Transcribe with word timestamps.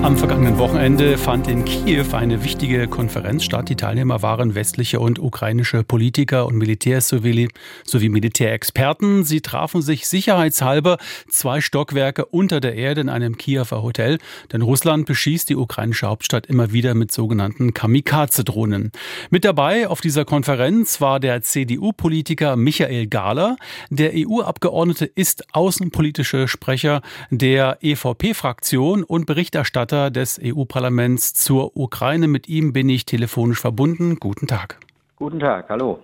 Am 0.00 0.16
vergangenen 0.16 0.58
Wochenende 0.58 1.18
fand 1.18 1.48
in 1.48 1.64
Kiew 1.64 2.06
eine 2.12 2.44
wichtige 2.44 2.86
Konferenz 2.86 3.42
statt. 3.42 3.68
Die 3.68 3.74
Teilnehmer 3.74 4.22
waren 4.22 4.54
westliche 4.54 5.00
und 5.00 5.18
ukrainische 5.18 5.82
Politiker 5.82 6.46
und 6.46 6.56
Militärs 6.56 7.08
sowie, 7.08 7.48
sowie 7.84 8.08
Militärexperten. 8.08 9.24
Sie 9.24 9.40
trafen 9.40 9.82
sich 9.82 10.06
sicherheitshalber 10.06 10.98
zwei 11.28 11.60
Stockwerke 11.60 12.26
unter 12.26 12.60
der 12.60 12.76
Erde 12.76 13.00
in 13.00 13.08
einem 13.08 13.36
Kiewer 13.36 13.66
Hotel, 13.82 14.18
denn 14.52 14.62
Russland 14.62 15.04
beschießt 15.04 15.48
die 15.48 15.56
ukrainische 15.56 16.06
Hauptstadt 16.06 16.46
immer 16.46 16.72
wieder 16.72 16.94
mit 16.94 17.10
sogenannten 17.10 17.74
Kamikaze-Drohnen. 17.74 18.92
Mit 19.30 19.44
dabei 19.44 19.88
auf 19.88 20.00
dieser 20.00 20.24
Konferenz 20.24 21.00
war 21.00 21.18
der 21.18 21.42
CDU-Politiker 21.42 22.54
Michael 22.54 23.08
Gahler. 23.08 23.56
Der 23.90 24.12
EU-Abgeordnete 24.14 25.06
ist 25.06 25.54
außenpolitische 25.54 26.46
Sprecher 26.46 27.02
der 27.30 27.78
EVP-Fraktion 27.80 29.02
und 29.02 29.26
Berichterstatter 29.26 29.87
Berichterstatter 29.88 30.10
des 30.10 30.40
EU-Parlaments 30.42 31.34
zur 31.34 31.76
Ukraine. 31.76 32.28
Mit 32.28 32.48
ihm 32.48 32.72
bin 32.72 32.88
ich 32.88 33.06
telefonisch 33.06 33.60
verbunden. 33.60 34.16
Guten 34.20 34.46
Tag. 34.46 34.78
Guten 35.16 35.40
Tag, 35.40 35.68
hallo. 35.68 36.00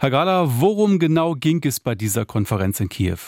Herr 0.00 0.10
Gala, 0.10 0.44
worum 0.60 0.98
genau 0.98 1.34
ging 1.34 1.60
es 1.64 1.80
bei 1.80 1.94
dieser 1.94 2.24
Konferenz 2.26 2.80
in 2.80 2.88
Kiew? 2.88 3.18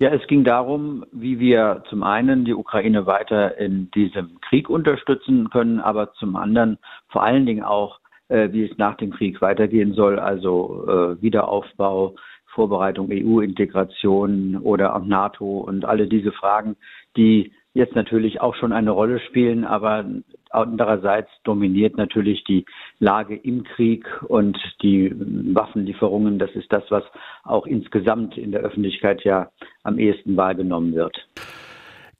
Ja, 0.00 0.10
es 0.10 0.26
ging 0.28 0.44
darum, 0.44 1.04
wie 1.12 1.38
wir 1.38 1.82
zum 1.88 2.02
einen 2.02 2.44
die 2.44 2.54
Ukraine 2.54 3.06
weiter 3.06 3.58
in 3.58 3.90
diesem 3.92 4.40
Krieg 4.42 4.68
unterstützen 4.68 5.48
können, 5.50 5.80
aber 5.80 6.12
zum 6.14 6.36
anderen 6.36 6.78
vor 7.08 7.22
allen 7.22 7.46
Dingen 7.46 7.64
auch, 7.64 7.98
äh, 8.28 8.48
wie 8.52 8.64
es 8.64 8.76
nach 8.78 8.96
dem 8.96 9.10
Krieg 9.10 9.40
weitergehen 9.40 9.94
soll, 9.94 10.18
also 10.18 10.86
äh, 10.86 11.22
Wiederaufbau, 11.22 12.14
Vorbereitung 12.46 13.08
EU-Integration 13.10 14.56
oder 14.56 14.94
auch 14.94 15.04
NATO 15.04 15.58
und 15.58 15.84
alle 15.84 16.06
diese 16.06 16.32
Fragen, 16.32 16.76
die 17.16 17.52
jetzt 17.78 17.94
natürlich 17.94 18.40
auch 18.40 18.56
schon 18.56 18.72
eine 18.72 18.90
Rolle 18.90 19.20
spielen, 19.20 19.64
aber 19.64 20.04
andererseits 20.50 21.30
dominiert 21.44 21.96
natürlich 21.96 22.42
die 22.44 22.64
Lage 22.98 23.36
im 23.36 23.62
Krieg 23.62 24.04
und 24.26 24.58
die 24.82 25.12
Waffenlieferungen. 25.54 26.38
Das 26.38 26.50
ist 26.54 26.72
das, 26.72 26.82
was 26.90 27.04
auch 27.44 27.66
insgesamt 27.66 28.36
in 28.36 28.50
der 28.50 28.60
Öffentlichkeit 28.62 29.22
ja 29.22 29.50
am 29.84 29.98
ehesten 29.98 30.36
wahrgenommen 30.36 30.94
wird. 30.94 31.16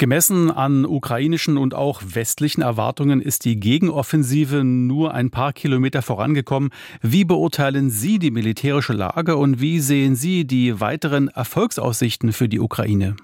Gemessen 0.01 0.53
an 0.53 0.87
ukrainischen 0.87 1.57
und 1.57 1.75
auch 1.75 2.03
westlichen 2.15 2.63
Erwartungen 2.63 3.21
ist 3.21 3.45
die 3.45 3.59
Gegenoffensive 3.59 4.63
nur 4.63 5.13
ein 5.13 5.33
paar 5.33 5.53
Kilometer 5.53 6.03
vorangekommen. 6.03 6.71
Wie 7.03 7.25
beurteilen 7.25 7.91
Sie 7.91 8.21
die 8.21 8.31
militärische 8.31 8.93
Lage 8.93 9.37
und 9.37 9.61
wie 9.61 9.81
sehen 9.81 10.15
Sie 10.15 10.47
die 10.47 10.81
weiteren 10.81 11.27
Erfolgsaussichten 11.27 12.33
für 12.33 12.49
die 12.49 12.61
Ukraine? 12.61 13.17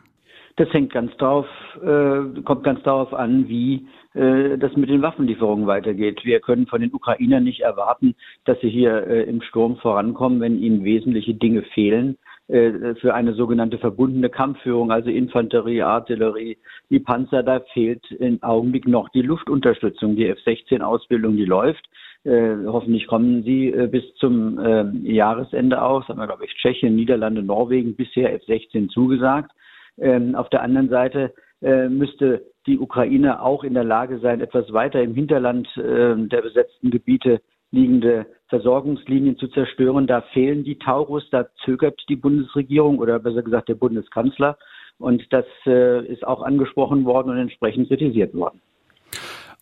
Das 0.57 0.73
hängt 0.73 0.93
ganz 0.93 1.17
drauf, 1.17 1.47
äh, 1.83 2.41
kommt 2.43 2.63
ganz 2.63 2.81
darauf 2.85 3.13
an, 3.13 3.49
wie 3.49 3.89
äh, 4.15 4.57
das 4.57 4.77
mit 4.77 4.89
den 4.89 5.03
Waffenlieferungen 5.03 5.67
weitergeht. 5.67 6.25
Wir 6.25 6.39
können 6.39 6.69
von 6.69 6.81
den 6.81 6.95
Ukrainern 6.95 7.43
nicht 7.43 7.61
erwarten, 7.61 8.15
dass 8.45 8.61
sie 8.61 8.71
hier 8.71 9.05
äh, 9.05 9.23
im 9.25 9.43
Sturm 9.43 9.77
vorankommen, 9.79 10.41
wenn 10.41 10.63
ihnen 10.63 10.85
wesentliche 10.85 11.35
Dinge 11.35 11.63
fehlen 11.63 12.19
äh, 12.47 12.95
für 13.01 13.15
eine 13.15 13.35
sogenannte 13.35 13.79
verbundene 13.79 14.31
Kampfführung, 14.31 14.93
also 14.93 15.11
Infanterie, 15.11 15.83
Artillerie, 15.83 16.57
die 16.89 17.01
Panzer, 17.01 17.43
da 17.43 17.61
fehlt 17.73 18.09
im 18.13 18.41
Augenblick 18.43 18.87
noch 18.87 19.09
die 19.09 19.23
Luftunterstützung. 19.23 20.15
Die 20.15 20.29
F-16-Ausbildung, 20.29 21.37
die 21.37 21.47
läuft. 21.47 21.85
Äh, 22.23 22.55
hoffentlich 22.67 23.09
kommen 23.09 23.43
sie 23.43 23.71
äh, 23.71 23.89
bis 23.89 24.05
zum 24.21 24.59
äh, 24.59 24.85
Jahresende 25.03 25.83
aus. 25.83 26.07
Haben 26.07 26.21
wir, 26.21 26.29
glaube 26.29 26.45
ich, 26.45 26.55
Tschechien, 26.55 26.95
Niederlande, 26.95 27.43
Norwegen 27.43 27.97
bisher 27.97 28.33
F-16 28.35 28.89
zugesagt. 28.89 29.51
Ähm, 29.99 30.35
auf 30.35 30.49
der 30.51 30.63
anderen 30.63 30.89
Seite 30.89 31.35
äh, 31.63 31.89
müsste 31.89 32.45
die 32.67 32.79
Ukraine 32.79 33.43
auch 33.43 33.65
in 33.65 33.75
der 33.75 33.85
Lage 33.85 34.19
sein, 34.19 34.41
etwas 34.41 34.73
weiter 34.73 35.03
im 35.03 35.15
Hinterland 35.15 35.69
äh, 35.77 36.17
der 36.17 36.43
besetzten 36.43 36.91
Gebiete 36.91 37.41
liegende 37.71 38.27
Versorgungslinien 38.49 39.37
zu 39.37 39.49
zerstören. 39.49 40.07
Da 40.07 40.23
fehlen 40.33 40.65
die 40.65 40.79
Taurus, 40.79 41.29
da 41.31 41.47
zögert 41.65 42.01
die 42.09 42.17
Bundesregierung 42.17 42.99
oder 42.99 43.19
besser 43.19 43.43
gesagt 43.43 43.69
der 43.69 43.75
Bundeskanzler. 43.75 44.57
Und 44.99 45.33
das 45.33 45.45
äh, 45.67 46.07
ist 46.07 46.27
auch 46.27 46.43
angesprochen 46.43 47.05
worden 47.05 47.31
und 47.31 47.39
entsprechend 47.39 47.89
kritisiert 47.89 48.33
worden. 48.35 48.61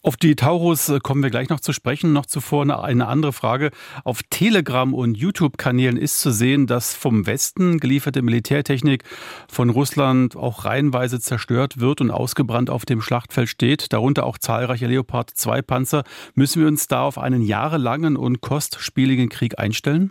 Auf 0.05 0.17
die 0.17 0.35
Taurus 0.35 0.89
äh, 0.89 0.99
kommen 0.99 1.23
wir 1.23 1.31
gleich 1.31 1.49
noch 1.49 1.61
zu 1.61 1.73
sprechen. 1.73 2.13
Noch 2.13 2.27
zuvor 2.27 2.63
eine 2.63 3.07
andere 3.07 3.33
Frage. 3.33 3.71
Auf 4.03 4.23
Telegram 4.31 4.93
und 4.95 5.17
YouTube-Kanälen 5.17 5.97
ist 5.97 6.21
zu 6.21 6.33
sehen, 6.33 6.67
dass 6.67 6.97
vom 6.97 7.25
Westen 7.29 7.79
gelieferte 7.79 8.21
Militärtechnik 8.21 9.05
von 9.49 9.71
Russland 9.71 10.37
auch 10.37 10.65
reihenweise 10.65 11.21
zerstört 11.21 11.79
wird 11.79 12.01
und 12.01 12.11
ausgebrannt 12.11 12.69
auf 12.69 12.85
dem 12.85 13.01
Schlachtfeld 13.01 13.49
steht. 13.49 13.93
Darunter 13.93 14.27
auch 14.27 14.39
zahlreiche 14.39 14.89
Leopard 14.89 15.31
2 15.31 15.63
Panzer. 15.63 16.03
Müssen 16.35 16.63
wir 16.63 16.67
uns 16.67 16.89
da 16.89 17.05
auf 17.05 17.17
einen 17.17 17.43
jahrelangen 17.43 18.17
und 18.17 18.41
kostspieligen 18.41 19.29
Krieg 19.29 19.61
einstellen? 19.61 20.11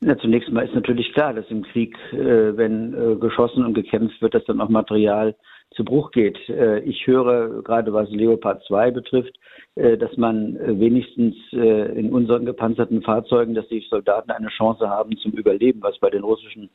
Ja, 0.00 0.18
zunächst 0.18 0.50
mal 0.50 0.64
ist 0.64 0.74
natürlich 0.74 1.12
klar, 1.12 1.32
dass 1.32 1.48
im 1.48 1.62
Krieg, 1.62 1.94
äh, 2.12 2.56
wenn 2.56 2.94
äh, 2.94 3.14
geschossen 3.16 3.64
und 3.64 3.74
gekämpft 3.74 4.20
wird, 4.20 4.34
dass 4.34 4.44
dann 4.46 4.60
auch 4.60 4.68
Material 4.68 5.36
zu 5.74 5.84
Bruch 5.84 6.10
geht. 6.10 6.38
Äh, 6.48 6.80
ich 6.80 7.06
höre 7.06 7.62
gerade 7.62 7.92
was 7.92 8.10
Leopard 8.10 8.62
2 8.64 8.90
betrifft, 8.90 9.38
äh, 9.76 9.96
dass 9.96 10.16
man 10.16 10.56
äh, 10.56 10.78
wenigstens 10.80 11.36
in 11.52 12.12
unseren 12.12 12.44
gepanzerten 12.44 13.02
Fahrzeugen, 13.02 13.54
dass 13.54 13.68
die 13.68 13.84
Soldaten 13.88 14.30
eine 14.30 14.48
Chance 14.48 14.88
haben 14.88 15.16
zum 15.18 15.32
Überleben, 15.32 15.82
was 15.82 15.98
bei 15.98 16.10
den 16.10 16.22
russischen 16.22 16.70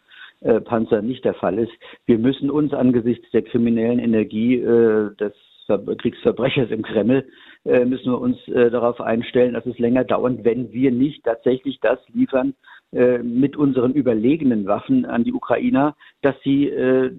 Panzern 0.65 1.07
nicht 1.07 1.23
der 1.23 1.33
Fall 1.33 1.57
ist. 1.57 1.71
Wir 2.05 2.17
müssen 2.19 2.51
uns 2.51 2.73
angesichts 2.73 3.25
der 3.31 3.41
kriminellen 3.41 3.99
Energie 3.99 4.59
des 4.59 5.33
Kriegsverbrechers 5.67 6.71
im 6.71 6.83
Kreml 6.83 7.25
müssen 7.65 8.11
wir 8.11 8.21
uns 8.21 8.37
darauf 8.45 9.01
einstellen, 9.01 9.53
dass 9.55 9.65
es 9.65 9.79
länger 9.79 10.03
dauert, 10.03 10.43
wenn 10.43 10.71
wir 10.71 10.91
nicht 10.91 11.23
tatsächlich 11.23 11.79
das 11.81 11.99
liefern, 12.13 12.53
äh, 12.95 13.17
mit 13.17 13.57
unseren 13.57 13.91
überlegenen 13.93 14.67
Waffen 14.67 15.05
an 15.05 15.25
die 15.25 15.33
Ukrainer, 15.33 15.97
dass 16.21 16.35
sie 16.45 16.69
äh, 16.69 17.11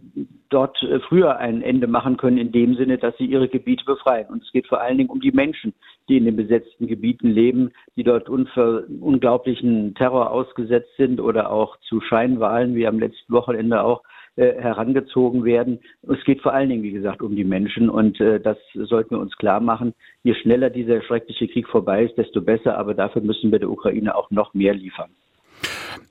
dort 0.49 0.83
äh, 0.83 1.01
früher 1.01 1.37
ein 1.37 1.61
Ende 1.61 1.87
machen 1.87 2.17
können, 2.17 2.39
in 2.39 2.51
dem 2.51 2.77
Sinne, 2.77 2.97
dass 2.97 3.15
sie 3.19 3.27
ihre 3.27 3.49
Gebiete 3.49 3.85
befreien. 3.85 4.29
Und 4.29 4.43
es 4.43 4.53
geht 4.53 4.69
vor 4.69 4.81
allen 4.81 4.97
Dingen 4.97 5.11
um 5.11 5.21
die 5.21 5.33
Menschen, 5.33 5.75
die 6.09 6.17
in 6.17 6.25
den 6.25 6.37
besetzten 6.37 6.87
Gebieten 6.87 7.29
leben, 7.29 7.73
die 7.95 8.05
dort 8.05 8.31
unglaublichen 8.31 9.95
Terror 9.97 10.31
ausgesetzt 10.31 10.97
sind 10.97 11.21
oder 11.21 11.51
auch 11.51 11.77
zu 11.81 12.01
Scheinwahlen, 12.01 12.75
wie 12.75 12.87
am 12.87 12.99
letzten 12.99 13.31
Wochenende 13.35 13.83
auch, 13.83 14.03
äh, 14.37 14.55
herangezogen 14.61 15.45
werden. 15.45 15.81
Es 16.03 16.23
geht 16.25 16.43
vor 16.43 16.53
allen 16.53 16.69
Dingen, 16.69 16.83
wie 16.83 16.93
gesagt, 16.93 17.23
um 17.23 17.35
die 17.35 17.45
Menschen 17.45 17.89
und 17.89 18.21
äh, 18.21 18.41
das 18.41 18.59
sollten 18.75 19.13
wir 19.13 19.21
uns 19.21 19.37
klar 19.37 19.61
machen. 19.61 19.95
Je 20.23 20.35
schneller 20.35 20.71
dieser 20.71 21.03
schreckliche 21.03 21.49
Krieg 21.49 21.69
vorbei 21.69 22.05
ist, 22.05 22.17
desto 22.17 22.41
besser, 22.43 22.77
aber 22.79 22.95
dafür 22.95 23.23
müssen 23.23 23.51
wir 23.51 23.59
der 23.59 23.71
Ukraine 23.71 24.15
auch 24.15 24.31
noch 24.31 24.55
mehr 24.55 24.75
liefern. 24.75 25.11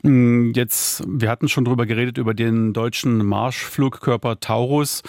Hm, 0.01 0.53
jetzt, 0.55 1.03
wir 1.07 1.29
hatten 1.29 1.47
schon 1.47 1.65
darüber 1.65 1.85
geredet, 1.85 2.17
über 2.17 2.33
den 2.33 2.73
deutschen 2.73 3.25
Marschflugkörper 3.25 4.39
Taurus, 4.39 5.01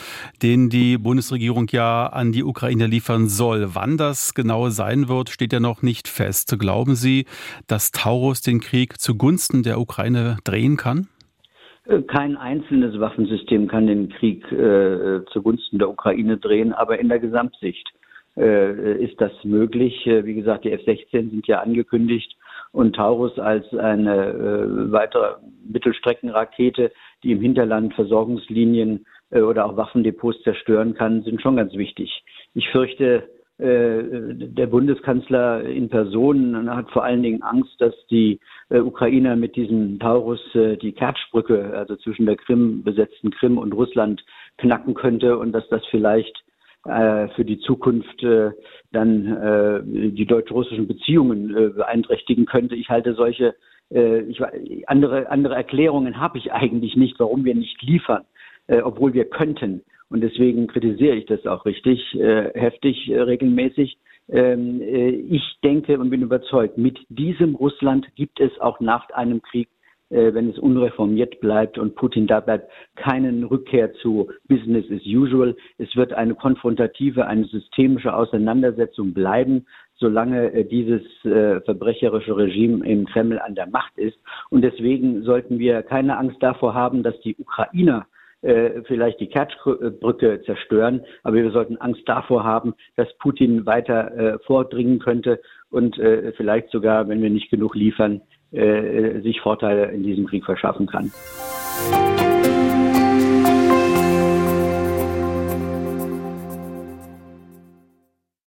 den 0.43 0.71
die 0.71 0.99
Bundesregierung 0.99 1.69
ja 1.71 2.07
an 2.07 2.33
die 2.33 2.45
Ukraine 2.45 2.87
liefern 2.87 3.29
soll. 3.29 3.75
Wann 3.75 3.97
das 3.97 4.35
genau 4.35 4.71
sein 4.71 5.09
wird, 5.09 5.31
steht 5.31 5.53
ja 5.53 5.61
noch 5.61 5.83
nicht 5.83 6.09
fest. 6.09 6.57
Glauben 6.59 6.95
Sie, 6.97 7.27
dass 7.67 7.91
Taurus 7.91 8.41
den 8.41 8.61
Krieg 8.61 9.01
zugunsten 9.01 9.63
der 9.63 9.81
Ukraine 9.81 10.39
drehen 10.45 10.77
kann? 10.77 11.09
Kein 12.09 12.37
einzelnes 12.37 12.99
Waffensystem 12.99 13.69
kann 13.69 13.87
den 13.87 14.09
Krieg 14.09 14.51
äh, 14.51 15.25
zugunsten 15.33 15.79
der 15.79 15.89
Ukraine 15.89 16.37
drehen, 16.37 16.73
aber 16.73 16.99
in 16.99 17.09
der 17.09 17.21
Gesamtsicht 17.21 17.89
äh, 18.37 19.05
ist 19.05 19.21
das 19.21 19.33
möglich. 19.45 20.07
Äh, 20.07 20.25
wie 20.25 20.35
gesagt, 20.35 20.65
die 20.65 20.73
F-16 20.73 21.31
sind 21.31 21.47
ja 21.47 21.61
angekündigt 21.61 22.37
und 22.73 22.97
Taurus 22.97 23.39
als 23.39 23.73
eine 23.73 24.27
äh, 24.27 24.93
weitere 24.93 25.37
Mittelstreckenrakete, 25.69 26.93
die 27.23 27.33
im 27.33 27.41
Hinterland 27.41 27.95
Versorgungslinien 27.95 29.07
äh, 29.31 29.41
oder 29.41 29.67
auch 29.67 29.77
Waffendepots 29.77 30.43
zerstören 30.43 30.95
kann, 30.95 31.23
sind 31.23 31.41
schon 31.41 31.57
ganz 31.57 31.73
wichtig. 31.75 32.25
Ich 32.55 32.69
fürchte, 32.71 33.29
der 33.59 34.67
Bundeskanzler 34.67 35.65
in 35.65 35.89
Person 35.89 36.69
hat 36.69 36.91
vor 36.91 37.05
allen 37.05 37.23
Dingen 37.23 37.43
Angst, 37.43 37.81
dass 37.81 37.95
die 38.11 38.39
äh, 38.69 38.81
Ukrainer 38.81 39.37
mit 39.37 39.57
diesem 39.57 39.99
Taurus 39.99 40.41
äh, 40.55 40.77
die 40.77 40.93
Kertschbrücke, 40.93 41.73
also 41.75 41.97
zwischen 41.97 42.27
der 42.27 42.37
Krim, 42.37 42.83
besetzten 42.83 43.31
Krim 43.31 43.57
und 43.57 43.73
Russland 43.73 44.23
knacken 44.59 44.95
könnte 44.95 45.39
und 45.39 45.53
dass 45.53 45.67
das 45.69 45.85
vielleicht 45.91 46.45
äh, 46.85 47.29
für 47.29 47.45
die 47.45 47.59
Zukunft 47.61 48.23
äh, 48.23 48.51
dann 48.93 49.27
äh, 49.27 50.11
die 50.11 50.27
deutsch-russischen 50.27 50.87
Beziehungen 50.87 51.57
äh, 51.57 51.69
beeinträchtigen 51.71 52.47
könnte. 52.47 52.75
Ich 52.75 52.91
halte 52.91 53.15
solche 53.15 53.55
äh, 53.91 54.21
ich, 54.21 54.41
andere 54.89 55.31
andere 55.31 55.55
Erklärungen 55.55 56.21
habe 56.21 56.39
ich 56.39 56.53
eigentlich 56.53 56.97
nicht, 56.97 57.19
warum 57.19 57.45
wir 57.45 57.55
nicht 57.55 57.81
liefern, 57.83 58.25
äh, 58.67 58.81
obwohl 58.81 59.15
wir 59.15 59.25
könnten. 59.25 59.83
Und 60.09 60.21
deswegen 60.21 60.67
kritisiere 60.67 61.17
ich 61.17 61.27
das 61.27 61.47
auch 61.47 61.65
richtig 61.65 62.15
äh, 62.15 62.51
heftig 62.55 63.09
äh, 63.09 63.21
regelmäßig. 63.21 63.99
Ähm, 64.29 64.81
äh, 64.81 65.11
ich 65.11 65.59
denke 65.63 65.99
und 65.99 66.11
bin 66.11 66.23
überzeugt, 66.23 66.79
mit 66.79 66.99
diesem 67.09 67.55
Russland 67.55 68.07
gibt 68.15 68.41
es 68.41 68.59
auch 68.61 68.81
nach 68.81 69.09
einem 69.11 69.43
Krieg 69.43 69.69
äh, 70.09 70.33
wenn 70.35 70.51
es 70.51 70.59
unreformiert 70.59 71.41
bleibt 71.41 71.79
und 71.79 71.97
Putin 71.97 72.29
da 72.29 72.39
bleibt, 72.39 72.71
keinen 72.95 73.43
Rückkehr 73.43 73.93
zu 73.95 74.31
Business 74.47 74.85
as 74.89 75.05
usual. 75.05 75.57
Es 75.79 75.97
wird 75.97 76.13
eine 76.13 76.37
konfrontative, 76.37 77.27
eine 77.27 77.45
systemische 77.47 78.15
Auseinandersetzung 78.15 79.13
bleiben, 79.13 79.67
solange 79.97 80.53
äh, 80.53 80.65
dieses 80.65 81.03
äh, 81.25 81.61
verbrecherische 81.63 82.37
Regime 82.37 82.87
im 82.87 83.07
Kreml 83.07 83.41
an 83.41 83.57
der 83.57 83.67
Macht 83.67 83.99
ist. 83.99 84.17
Und 84.49 84.63
deswegen 84.63 85.23
sollten 85.25 85.59
wir 85.59 85.83
keine 85.83 86.17
Angst 86.19 86.41
davor 86.41 86.73
haben, 86.73 87.03
dass 87.03 87.19
die 87.23 87.35
Ukrainer 87.37 88.07
äh, 88.43 88.83
vielleicht 88.87 89.21
die 89.21 89.29
Kertschbrücke 89.29 90.43
zerstören, 90.45 91.05
aber 91.23 91.37
wir 91.37 91.51
sollten 91.51 91.79
Angst 91.79 92.03
davor 92.07 92.45
haben, 92.45 92.75
dass 92.97 93.09
Putin 93.19 93.67
weiter 93.67 94.17
äh, 94.17 94.39
vordringen 94.47 94.99
könnte 94.99 95.41
und 95.71 95.99
äh, 95.99 96.33
vielleicht 96.37 96.71
sogar, 96.71 97.09
wenn 97.09 97.23
wir 97.23 97.31
nicht 97.31 97.51
genug 97.51 97.75
liefern, 97.75 98.23
sich 98.53 99.41
Vorteile 99.41 99.91
in 99.91 100.05
diesem 100.05 100.27
Krieg 100.29 100.45
verschaffen 100.45 100.87
kann. 100.87 101.11